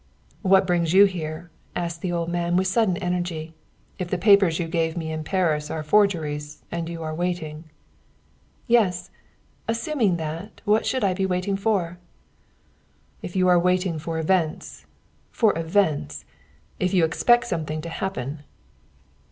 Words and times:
"What 0.41 0.65
brings 0.65 0.93
you 0.93 1.05
here?" 1.05 1.51
asked 1.75 2.01
the 2.01 2.11
old 2.11 2.27
man 2.27 2.57
with 2.57 2.65
sudden 2.65 2.97
energy. 2.97 3.53
"If 3.99 4.07
the 4.07 4.17
papers 4.17 4.57
you 4.57 4.67
gave 4.67 4.97
me 4.97 5.11
in 5.11 5.23
Paris 5.23 5.69
are 5.69 5.83
forgeries 5.83 6.63
and 6.71 6.89
you 6.89 7.03
are 7.03 7.13
waiting" 7.13 7.65
"Yes; 8.77 9.11
assuming 9.67 10.17
that, 10.17 10.59
what 10.65 10.87
should 10.87 11.03
I 11.03 11.13
be 11.13 11.27
waiting 11.27 11.55
for?" 11.55 11.99
"If 13.21 13.35
you 13.35 13.47
are 13.47 13.59
waiting 13.59 13.99
for 13.99 14.17
events 14.17 14.87
for 15.29 15.55
events! 15.55 16.25
If 16.79 16.95
you 16.95 17.05
expect 17.05 17.45
something 17.45 17.79
to 17.81 17.89
happen!" 17.89 18.39